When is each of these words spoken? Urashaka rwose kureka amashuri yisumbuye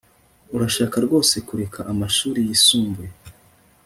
Urashaka 0.55 0.95
rwose 1.05 1.35
kureka 1.47 1.79
amashuri 1.91 2.39
yisumbuye 2.47 3.11